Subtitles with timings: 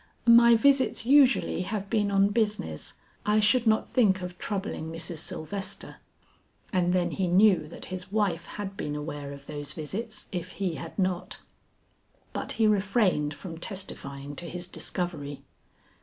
[0.25, 5.17] "My visits usually have been on business; I should not think of troubling Mrs.
[5.19, 5.97] Sylvester."
[6.73, 10.73] And then he knew that his wife had been aware of those visits if he
[10.73, 11.37] had not.
[12.33, 15.43] But he refrained from testifying to his discovery.